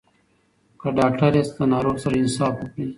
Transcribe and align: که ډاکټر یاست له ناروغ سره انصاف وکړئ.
که 0.79 0.87
ډاکټر 0.99 1.31
یاست 1.37 1.53
له 1.59 1.65
ناروغ 1.73 1.95
سره 2.03 2.15
انصاف 2.21 2.53
وکړئ. 2.57 2.85